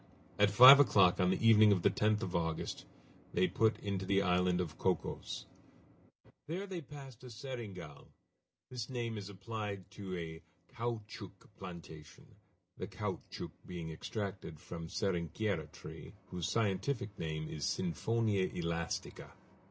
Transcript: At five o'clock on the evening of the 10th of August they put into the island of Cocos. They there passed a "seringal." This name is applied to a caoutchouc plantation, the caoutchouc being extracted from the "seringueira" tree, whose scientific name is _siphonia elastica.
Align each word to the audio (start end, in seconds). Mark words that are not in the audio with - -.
At 0.39 0.49
five 0.49 0.79
o'clock 0.79 1.19
on 1.19 1.29
the 1.29 1.47
evening 1.47 1.71
of 1.71 1.83
the 1.83 1.91
10th 1.91 2.23
of 2.23 2.35
August 2.35 2.85
they 3.35 3.47
put 3.47 3.77
into 3.81 4.03
the 4.03 4.23
island 4.23 4.59
of 4.59 4.79
Cocos. 4.79 5.45
They 6.47 6.65
there 6.65 6.81
passed 6.81 7.23
a 7.23 7.27
"seringal." 7.29 8.07
This 8.71 8.89
name 8.89 9.15
is 9.15 9.29
applied 9.29 9.91
to 9.91 10.17
a 10.17 10.41
caoutchouc 10.73 11.47
plantation, 11.59 12.25
the 12.79 12.87
caoutchouc 12.87 13.51
being 13.67 13.91
extracted 13.91 14.59
from 14.59 14.85
the 14.85 14.89
"seringueira" 14.89 15.71
tree, 15.71 16.15
whose 16.31 16.51
scientific 16.51 17.19
name 17.19 17.47
is 17.47 17.63
_siphonia 17.65 18.51
elastica. 18.55 19.31